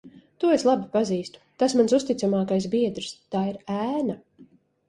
To 0.43 0.47
es 0.53 0.63
labi 0.67 0.87
pazīstu. 0.95 1.43
Tas 1.63 1.77
mans 1.81 1.95
uzticamākais 1.97 2.69
biedrs. 2.73 3.15
Tā 3.37 3.47
ir 3.53 3.63
ēna. 3.79 4.19